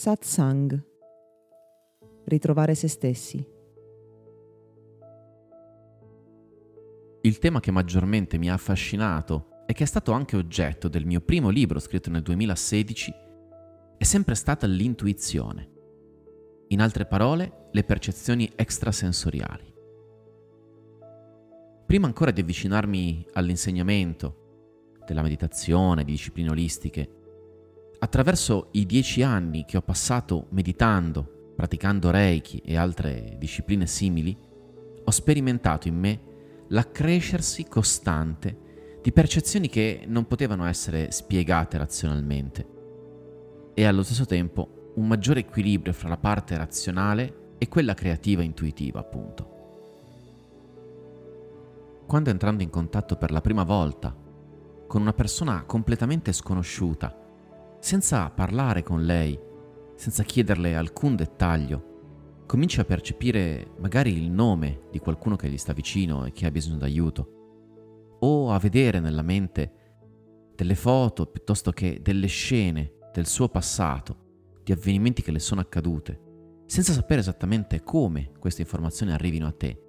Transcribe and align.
Satsang. 0.00 0.82
Ritrovare 2.24 2.74
se 2.74 2.88
stessi. 2.88 3.46
Il 7.20 7.38
tema 7.38 7.60
che 7.60 7.70
maggiormente 7.70 8.38
mi 8.38 8.48
ha 8.48 8.54
affascinato 8.54 9.64
e 9.66 9.74
che 9.74 9.82
è 9.82 9.86
stato 9.86 10.12
anche 10.12 10.38
oggetto 10.38 10.88
del 10.88 11.04
mio 11.04 11.20
primo 11.20 11.50
libro 11.50 11.78
scritto 11.78 12.08
nel 12.08 12.22
2016 12.22 13.14
è 13.98 14.04
sempre 14.04 14.34
stata 14.36 14.66
l'intuizione. 14.66 15.70
In 16.68 16.80
altre 16.80 17.04
parole, 17.04 17.68
le 17.70 17.84
percezioni 17.84 18.50
extrasensoriali. 18.56 19.70
Prima 21.84 22.06
ancora 22.06 22.30
di 22.30 22.40
avvicinarmi 22.40 23.26
all'insegnamento 23.34 24.94
della 25.04 25.20
meditazione, 25.20 26.04
di 26.04 26.12
discipline 26.12 26.48
olistiche, 26.48 27.19
attraverso 28.00 28.68
i 28.72 28.86
dieci 28.86 29.22
anni 29.22 29.64
che 29.64 29.76
ho 29.76 29.82
passato 29.82 30.46
meditando, 30.50 31.52
praticando 31.54 32.10
Reiki 32.10 32.62
e 32.64 32.76
altre 32.76 33.36
discipline 33.38 33.86
simili, 33.86 34.36
ho 35.04 35.10
sperimentato 35.10 35.88
in 35.88 35.98
me 35.98 36.20
l'accrescersi 36.68 37.64
costante 37.68 38.98
di 39.02 39.12
percezioni 39.12 39.68
che 39.68 40.04
non 40.06 40.26
potevano 40.26 40.66
essere 40.66 41.10
spiegate 41.10 41.78
razionalmente 41.78 42.78
e 43.74 43.84
allo 43.84 44.02
stesso 44.02 44.26
tempo 44.26 44.92
un 44.94 45.06
maggiore 45.06 45.40
equilibrio 45.40 45.92
fra 45.92 46.08
la 46.08 46.16
parte 46.16 46.56
razionale 46.56 47.54
e 47.58 47.68
quella 47.68 47.94
creativa 47.94 48.42
e 48.42 48.46
intuitiva, 48.46 49.00
appunto. 49.00 49.58
Quando 52.06 52.30
entrando 52.30 52.62
in 52.62 52.70
contatto 52.70 53.16
per 53.16 53.30
la 53.30 53.40
prima 53.40 53.62
volta 53.62 54.14
con 54.86 55.00
una 55.00 55.12
persona 55.12 55.62
completamente 55.64 56.32
sconosciuta, 56.32 57.14
senza 57.80 58.28
parlare 58.30 58.82
con 58.82 59.04
lei, 59.04 59.38
senza 59.96 60.22
chiederle 60.22 60.76
alcun 60.76 61.16
dettaglio, 61.16 62.44
cominci 62.46 62.78
a 62.78 62.84
percepire 62.84 63.72
magari 63.78 64.12
il 64.12 64.30
nome 64.30 64.82
di 64.90 64.98
qualcuno 64.98 65.36
che 65.36 65.48
gli 65.48 65.56
sta 65.56 65.72
vicino 65.72 66.26
e 66.26 66.32
che 66.32 66.46
ha 66.46 66.50
bisogno 66.50 66.76
d'aiuto, 66.76 68.18
o 68.20 68.52
a 68.52 68.58
vedere 68.58 69.00
nella 69.00 69.22
mente 69.22 69.72
delle 70.54 70.74
foto 70.74 71.26
piuttosto 71.26 71.72
che 71.72 72.00
delle 72.02 72.26
scene 72.26 72.92
del 73.12 73.26
suo 73.26 73.48
passato, 73.48 74.28
di 74.62 74.72
avvenimenti 74.72 75.22
che 75.22 75.32
le 75.32 75.38
sono 75.38 75.62
accadute, 75.62 76.20
senza 76.66 76.92
sapere 76.92 77.20
esattamente 77.20 77.82
come 77.82 78.32
queste 78.38 78.60
informazioni 78.60 79.12
arrivino 79.12 79.46
a 79.46 79.52
te. 79.52 79.82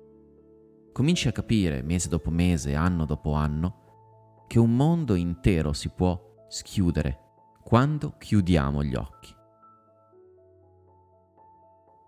Cominci 0.94 1.28
a 1.28 1.33
capire, 1.33 1.83
mese 1.83 2.08
dopo 2.08 2.31
mese, 2.31 2.73
anno 2.73 3.05
dopo 3.05 3.33
anno, 3.33 4.45
che 4.48 4.59
un 4.59 4.76
mondo 4.76 5.16
intero 5.16 5.73
si 5.73 5.89
può 5.89 6.45
schiudere 6.48 7.31
quando 7.64 8.16
chiudiamo 8.17 8.84
gli 8.84 8.95
occhi. 8.95 9.34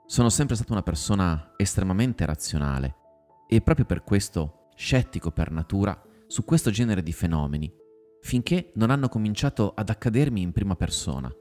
Sono 0.06 0.30
sempre 0.30 0.56
stata 0.56 0.74
una 0.74 0.84
persona 0.84 1.54
estremamente 1.58 2.26
razionale 2.26 2.96
e 3.48 3.62
proprio 3.62 3.86
per 3.86 4.04
questo 4.04 4.70
scettico 4.76 5.32
per 5.32 5.52
natura 5.52 6.00
su 6.28 6.44
questo 6.44 6.70
genere 6.72 7.02
di 7.02 7.14
fenomeni, 7.14 7.72
finché 8.22 8.72
non 8.76 8.90
hanno 8.90 9.10
cominciato 9.10 9.74
ad 9.76 9.90
accadermi 9.90 10.42
in 10.42 10.52
prima 10.52 10.76
persona. 10.76 11.34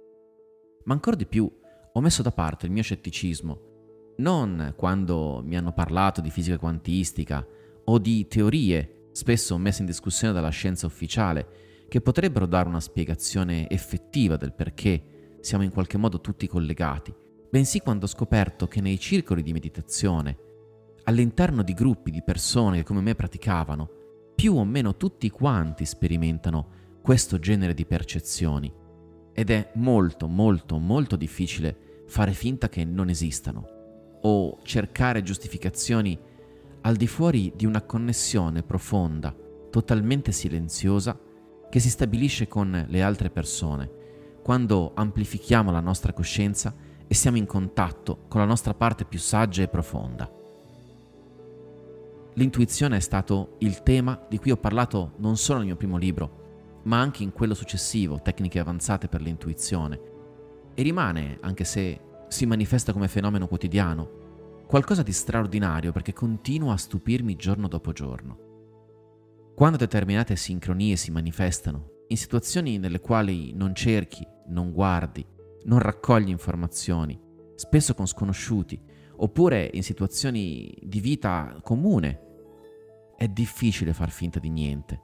Ma 0.84 0.92
ancora 0.92 1.16
di 1.16 1.26
più 1.26 1.50
ho 1.92 2.00
messo 2.00 2.22
da 2.22 2.32
parte 2.32 2.66
il 2.66 2.72
mio 2.72 2.82
scetticismo, 2.82 4.14
non 4.18 4.74
quando 4.76 5.42
mi 5.44 5.56
hanno 5.56 5.72
parlato 5.72 6.20
di 6.20 6.30
fisica 6.30 6.58
quantistica 6.58 7.46
o 7.84 7.98
di 7.98 8.26
teorie 8.26 9.08
spesso 9.12 9.58
messe 9.58 9.80
in 9.80 9.86
discussione 9.86 10.32
dalla 10.32 10.48
scienza 10.50 10.86
ufficiale, 10.86 11.71
che 11.92 12.00
potrebbero 12.00 12.46
dare 12.46 12.70
una 12.70 12.80
spiegazione 12.80 13.68
effettiva 13.68 14.38
del 14.38 14.54
perché 14.54 15.36
siamo 15.42 15.62
in 15.62 15.70
qualche 15.70 15.98
modo 15.98 16.22
tutti 16.22 16.46
collegati, 16.46 17.14
bensì 17.50 17.80
quando 17.80 18.06
ho 18.06 18.08
scoperto 18.08 18.66
che 18.66 18.80
nei 18.80 18.98
circoli 18.98 19.42
di 19.42 19.52
meditazione, 19.52 20.38
all'interno 21.04 21.62
di 21.62 21.74
gruppi 21.74 22.10
di 22.10 22.22
persone 22.22 22.78
che 22.78 22.82
come 22.82 23.02
me 23.02 23.14
praticavano, 23.14 23.90
più 24.34 24.56
o 24.56 24.64
meno 24.64 24.96
tutti 24.96 25.28
quanti 25.28 25.84
sperimentano 25.84 26.68
questo 27.02 27.38
genere 27.38 27.74
di 27.74 27.84
percezioni. 27.84 28.72
Ed 29.34 29.50
è 29.50 29.72
molto 29.74 30.28
molto 30.28 30.78
molto 30.78 31.14
difficile 31.14 32.04
fare 32.06 32.32
finta 32.32 32.70
che 32.70 32.86
non 32.86 33.10
esistano 33.10 33.66
o 34.22 34.58
cercare 34.62 35.22
giustificazioni 35.22 36.18
al 36.80 36.96
di 36.96 37.06
fuori 37.06 37.52
di 37.54 37.66
una 37.66 37.82
connessione 37.82 38.62
profonda, 38.62 39.36
totalmente 39.70 40.32
silenziosa, 40.32 41.28
che 41.72 41.80
si 41.80 41.88
stabilisce 41.88 42.48
con 42.48 42.84
le 42.86 43.02
altre 43.02 43.30
persone, 43.30 43.90
quando 44.42 44.92
amplifichiamo 44.92 45.70
la 45.70 45.80
nostra 45.80 46.12
coscienza 46.12 46.74
e 47.06 47.14
siamo 47.14 47.38
in 47.38 47.46
contatto 47.46 48.24
con 48.28 48.42
la 48.42 48.46
nostra 48.46 48.74
parte 48.74 49.06
più 49.06 49.18
saggia 49.18 49.62
e 49.62 49.68
profonda. 49.68 50.30
L'intuizione 52.34 52.98
è 52.98 53.00
stato 53.00 53.54
il 53.60 53.82
tema 53.82 54.22
di 54.28 54.36
cui 54.36 54.50
ho 54.50 54.58
parlato 54.58 55.12
non 55.16 55.38
solo 55.38 55.60
nel 55.60 55.68
mio 55.68 55.76
primo 55.76 55.96
libro, 55.96 56.80
ma 56.82 57.00
anche 57.00 57.22
in 57.22 57.32
quello 57.32 57.54
successivo, 57.54 58.20
Tecniche 58.20 58.58
avanzate 58.58 59.08
per 59.08 59.22
l'intuizione, 59.22 59.98
e 60.74 60.82
rimane, 60.82 61.38
anche 61.40 61.64
se 61.64 62.00
si 62.28 62.44
manifesta 62.44 62.92
come 62.92 63.08
fenomeno 63.08 63.48
quotidiano, 63.48 64.64
qualcosa 64.66 65.02
di 65.02 65.12
straordinario 65.12 65.90
perché 65.90 66.12
continua 66.12 66.74
a 66.74 66.76
stupirmi 66.76 67.34
giorno 67.34 67.66
dopo 67.66 67.92
giorno. 67.92 68.51
Quando 69.54 69.76
determinate 69.76 70.34
sincronie 70.36 70.96
si 70.96 71.10
manifestano, 71.10 72.04
in 72.08 72.16
situazioni 72.16 72.78
nelle 72.78 73.00
quali 73.00 73.52
non 73.52 73.74
cerchi, 73.74 74.26
non 74.48 74.72
guardi, 74.72 75.24
non 75.64 75.78
raccogli 75.78 76.28
informazioni, 76.28 77.20
spesso 77.54 77.94
con 77.94 78.06
sconosciuti, 78.06 78.80
oppure 79.16 79.70
in 79.72 79.82
situazioni 79.82 80.76
di 80.82 81.00
vita 81.00 81.58
comune. 81.62 82.20
È 83.16 83.28
difficile 83.28 83.92
far 83.92 84.10
finta 84.10 84.40
di 84.40 84.50
niente, 84.50 85.00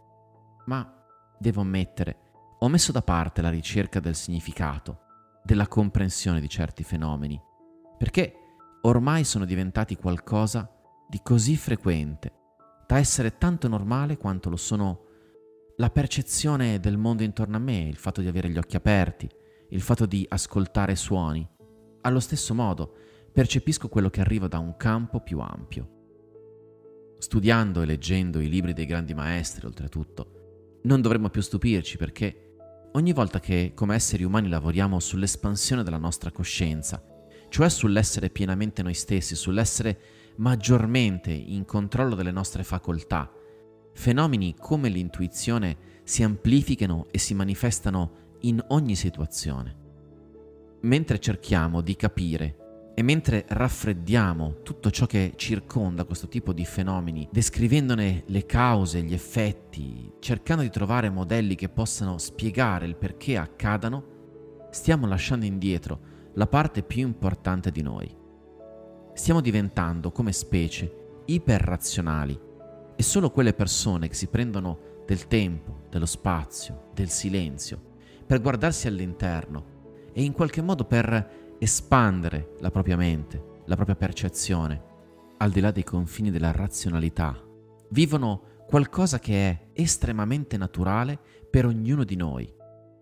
ma 0.66 0.92
devo 1.38 1.60
ammettere, 1.60 2.16
ho 2.58 2.68
messo 2.68 2.90
da 2.90 3.02
parte 3.02 3.42
la 3.42 3.50
ricerca 3.50 4.00
del 4.00 4.16
significato, 4.16 5.00
della 5.44 5.68
comprensione 5.68 6.40
di 6.40 6.48
certi 6.48 6.82
fenomeni, 6.82 7.40
perché 7.96 8.32
ormai 8.82 9.24
sono 9.24 9.44
diventati 9.44 9.94
qualcosa 9.94 10.68
di 11.08 11.20
così 11.22 11.56
frequente, 11.56 12.32
da 12.88 12.96
essere 12.96 13.36
tanto 13.36 13.68
normale 13.68 14.16
quanto 14.16 14.48
lo 14.48 14.56
sono 14.56 15.04
la 15.76 15.90
percezione 15.90 16.80
del 16.80 16.96
mondo 16.96 17.22
intorno 17.22 17.56
a 17.56 17.60
me, 17.60 17.82
il 17.82 17.96
fatto 17.96 18.22
di 18.22 18.28
avere 18.28 18.48
gli 18.48 18.56
occhi 18.56 18.76
aperti, 18.76 19.28
il 19.68 19.82
fatto 19.82 20.06
di 20.06 20.24
ascoltare 20.26 20.96
suoni. 20.96 21.46
Allo 22.00 22.18
stesso 22.18 22.54
modo, 22.54 22.94
percepisco 23.30 23.90
quello 23.90 24.08
che 24.08 24.22
arriva 24.22 24.48
da 24.48 24.58
un 24.58 24.74
campo 24.78 25.20
più 25.20 25.38
ampio. 25.40 27.16
Studiando 27.18 27.82
e 27.82 27.84
leggendo 27.84 28.40
i 28.40 28.48
libri 28.48 28.72
dei 28.72 28.86
grandi 28.86 29.12
maestri, 29.12 29.66
oltretutto, 29.66 30.78
non 30.84 31.02
dovremmo 31.02 31.28
più 31.28 31.42
stupirci 31.42 31.98
perché 31.98 32.54
ogni 32.92 33.12
volta 33.12 33.38
che 33.38 33.72
come 33.74 33.96
esseri 33.96 34.24
umani 34.24 34.48
lavoriamo 34.48 34.98
sull'espansione 34.98 35.82
della 35.82 35.98
nostra 35.98 36.32
coscienza, 36.32 37.04
cioè 37.50 37.68
sull'essere 37.68 38.30
pienamente 38.30 38.82
noi 38.82 38.94
stessi, 38.94 39.34
sull'essere 39.34 40.00
maggiormente 40.38 41.30
in 41.30 41.64
controllo 41.64 42.14
delle 42.14 42.30
nostre 42.30 42.64
facoltà, 42.64 43.30
fenomeni 43.92 44.54
come 44.58 44.88
l'intuizione 44.88 45.76
si 46.04 46.22
amplificano 46.22 47.06
e 47.10 47.18
si 47.18 47.34
manifestano 47.34 48.36
in 48.40 48.62
ogni 48.68 48.94
situazione. 48.94 49.76
Mentre 50.82 51.18
cerchiamo 51.18 51.80
di 51.80 51.96
capire 51.96 52.92
e 52.94 53.02
mentre 53.02 53.44
raffreddiamo 53.48 54.62
tutto 54.62 54.90
ciò 54.90 55.06
che 55.06 55.34
circonda 55.36 56.04
questo 56.04 56.28
tipo 56.28 56.52
di 56.52 56.64
fenomeni, 56.64 57.28
descrivendone 57.30 58.24
le 58.26 58.46
cause, 58.46 59.02
gli 59.02 59.14
effetti, 59.14 60.12
cercando 60.18 60.62
di 60.62 60.70
trovare 60.70 61.10
modelli 61.10 61.54
che 61.54 61.68
possano 61.68 62.18
spiegare 62.18 62.86
il 62.86 62.96
perché 62.96 63.36
accadano, 63.36 64.66
stiamo 64.70 65.06
lasciando 65.06 65.44
indietro 65.44 66.00
la 66.34 66.46
parte 66.46 66.82
più 66.82 67.02
importante 67.06 67.70
di 67.70 67.82
noi. 67.82 68.26
Stiamo 69.18 69.40
diventando, 69.40 70.12
come 70.12 70.30
specie, 70.30 71.22
iperrazionali 71.24 72.38
e 72.94 73.02
solo 73.02 73.32
quelle 73.32 73.52
persone 73.52 74.06
che 74.06 74.14
si 74.14 74.28
prendono 74.28 75.02
del 75.04 75.26
tempo, 75.26 75.86
dello 75.90 76.06
spazio, 76.06 76.90
del 76.94 77.10
silenzio 77.10 77.96
per 78.24 78.40
guardarsi 78.40 78.86
all'interno 78.86 80.10
e 80.12 80.22
in 80.22 80.32
qualche 80.32 80.62
modo 80.62 80.84
per 80.84 81.56
espandere 81.58 82.54
la 82.60 82.70
propria 82.70 82.96
mente, 82.96 83.62
la 83.64 83.74
propria 83.74 83.96
percezione, 83.96 84.82
al 85.38 85.50
di 85.50 85.58
là 85.58 85.72
dei 85.72 85.84
confini 85.84 86.30
della 86.30 86.52
razionalità. 86.52 87.36
Vivono 87.90 88.62
qualcosa 88.68 89.18
che 89.18 89.50
è 89.50 89.66
estremamente 89.72 90.56
naturale 90.56 91.18
per 91.50 91.66
ognuno 91.66 92.04
di 92.04 92.14
noi, 92.14 92.54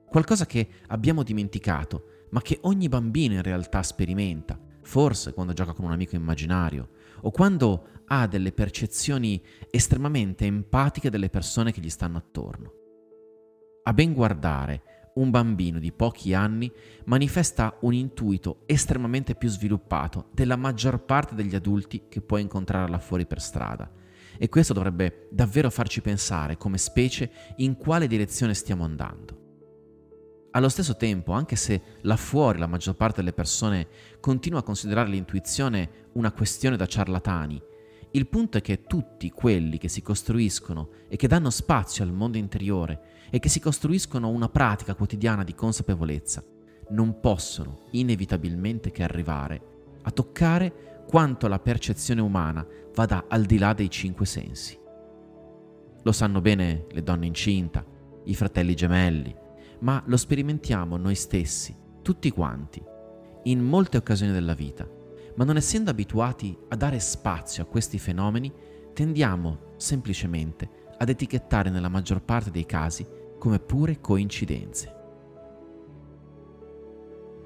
qualcosa 0.08 0.46
che 0.46 0.66
abbiamo 0.86 1.22
dimenticato, 1.22 2.24
ma 2.30 2.40
che 2.40 2.58
ogni 2.62 2.88
bambino 2.88 3.34
in 3.34 3.42
realtà 3.42 3.82
sperimenta, 3.82 4.58
forse 4.86 5.34
quando 5.34 5.52
gioca 5.52 5.72
con 5.72 5.84
un 5.84 5.90
amico 5.90 6.14
immaginario 6.14 6.90
o 7.22 7.32
quando 7.32 7.88
ha 8.06 8.28
delle 8.28 8.52
percezioni 8.52 9.42
estremamente 9.68 10.46
empatiche 10.46 11.10
delle 11.10 11.28
persone 11.28 11.72
che 11.72 11.80
gli 11.80 11.90
stanno 11.90 12.18
attorno. 12.18 12.72
A 13.82 13.92
ben 13.92 14.12
guardare, 14.12 15.10
un 15.14 15.30
bambino 15.30 15.80
di 15.80 15.90
pochi 15.90 16.34
anni 16.34 16.70
manifesta 17.06 17.76
un 17.80 17.94
intuito 17.94 18.62
estremamente 18.66 19.34
più 19.34 19.48
sviluppato 19.48 20.28
della 20.32 20.56
maggior 20.56 21.04
parte 21.04 21.34
degli 21.34 21.56
adulti 21.56 22.04
che 22.08 22.20
puoi 22.20 22.42
incontrare 22.42 22.88
là 22.88 22.98
fuori 22.98 23.26
per 23.26 23.40
strada. 23.40 23.90
E 24.38 24.48
questo 24.48 24.72
dovrebbe 24.72 25.28
davvero 25.32 25.68
farci 25.68 26.00
pensare 26.00 26.56
come 26.56 26.78
specie 26.78 27.30
in 27.56 27.76
quale 27.76 28.06
direzione 28.06 28.54
stiamo 28.54 28.84
andando. 28.84 29.35
Allo 30.56 30.70
stesso 30.70 30.96
tempo, 30.96 31.32
anche 31.32 31.54
se 31.54 31.82
là 32.00 32.16
fuori 32.16 32.58
la 32.58 32.66
maggior 32.66 32.96
parte 32.96 33.16
delle 33.16 33.34
persone 33.34 33.88
continua 34.20 34.60
a 34.60 34.62
considerare 34.62 35.10
l'intuizione 35.10 36.06
una 36.12 36.32
questione 36.32 36.78
da 36.78 36.86
ciarlatani, 36.86 37.62
il 38.12 38.26
punto 38.26 38.56
è 38.56 38.62
che 38.62 38.84
tutti 38.84 39.28
quelli 39.28 39.76
che 39.76 39.88
si 39.88 40.00
costruiscono 40.00 40.88
e 41.08 41.16
che 41.16 41.28
danno 41.28 41.50
spazio 41.50 42.04
al 42.04 42.12
mondo 42.12 42.38
interiore 42.38 43.28
e 43.28 43.38
che 43.38 43.50
si 43.50 43.60
costruiscono 43.60 44.30
una 44.30 44.48
pratica 44.48 44.94
quotidiana 44.94 45.44
di 45.44 45.54
consapevolezza 45.54 46.42
non 46.88 47.20
possono 47.20 47.80
inevitabilmente 47.90 48.90
che 48.90 49.02
arrivare 49.02 49.60
a 50.04 50.10
toccare 50.10 51.02
quanto 51.06 51.48
la 51.48 51.58
percezione 51.58 52.22
umana 52.22 52.66
vada 52.94 53.26
al 53.28 53.44
di 53.44 53.58
là 53.58 53.74
dei 53.74 53.90
cinque 53.90 54.24
sensi. 54.24 54.78
Lo 56.02 56.12
sanno 56.12 56.40
bene 56.40 56.86
le 56.92 57.02
donne 57.02 57.26
incinta, 57.26 57.84
i 58.24 58.34
fratelli 58.34 58.74
gemelli, 58.74 59.44
ma 59.80 60.02
lo 60.06 60.16
sperimentiamo 60.16 60.96
noi 60.96 61.14
stessi, 61.14 61.76
tutti 62.02 62.30
quanti, 62.30 62.82
in 63.44 63.62
molte 63.62 63.96
occasioni 63.96 64.32
della 64.32 64.54
vita 64.54 64.96
ma 65.36 65.44
non 65.44 65.56
essendo 65.56 65.90
abituati 65.90 66.56
a 66.68 66.76
dare 66.76 66.98
spazio 66.98 67.62
a 67.62 67.66
questi 67.66 67.98
fenomeni, 67.98 68.52
tendiamo 68.92 69.74
semplicemente 69.76 70.68
ad 70.98 71.08
etichettare 71.08 71.70
nella 71.70 71.88
maggior 71.88 72.22
parte 72.22 72.50
dei 72.50 72.64
casi 72.64 73.06
come 73.38 73.58
pure 73.58 74.00
coincidenze. 74.00 74.94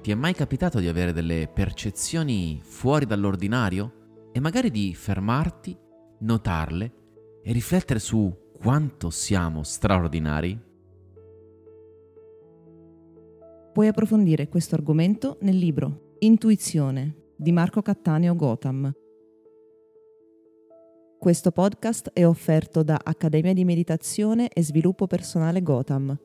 Ti 0.01 0.09
è 0.09 0.15
mai 0.15 0.33
capitato 0.33 0.79
di 0.79 0.87
avere 0.87 1.13
delle 1.13 1.49
percezioni 1.53 2.59
fuori 2.63 3.05
dall'ordinario 3.05 4.29
e 4.31 4.39
magari 4.39 4.71
di 4.71 4.95
fermarti, 4.95 5.77
notarle 6.19 6.93
e 7.43 7.51
riflettere 7.51 7.99
su 7.99 8.51
quanto 8.57 9.09
siamo 9.09 9.63
straordinari? 9.63 10.69
Puoi 13.71 13.87
approfondire 13.87 14.49
questo 14.49 14.75
argomento 14.75 15.37
nel 15.41 15.55
libro 15.55 16.15
Intuizione 16.19 17.29
di 17.37 17.53
Marco 17.53 17.81
Cattaneo 17.81 18.35
Gotham. 18.35 18.91
Questo 21.17 21.51
podcast 21.51 22.09
è 22.11 22.27
offerto 22.27 22.83
da 22.83 22.99
Accademia 23.01 23.53
di 23.53 23.63
Meditazione 23.63 24.49
e 24.49 24.61
Sviluppo 24.61 25.07
Personale 25.07 25.63
Gotham 25.63 26.19